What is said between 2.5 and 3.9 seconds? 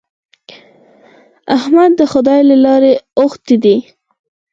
لارې اوښتی دی.